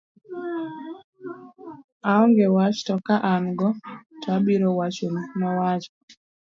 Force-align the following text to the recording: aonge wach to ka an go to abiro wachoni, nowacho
aonge 2.09 2.45
wach 2.55 2.79
to 2.87 2.93
ka 3.07 3.15
an 3.31 3.43
go 3.59 3.69
to 4.21 4.27
abiro 4.37 4.69
wachoni, 4.79 5.21
nowacho 5.39 5.91